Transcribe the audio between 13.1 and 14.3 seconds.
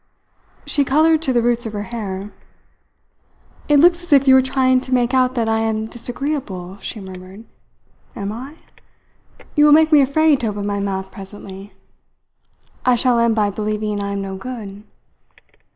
end by believing I am